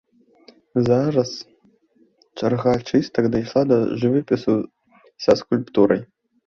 [0.87, 1.29] Зараз
[2.41, 4.53] чарга чыстак дайшла да жывапісу
[5.27, 6.01] са скульптурай.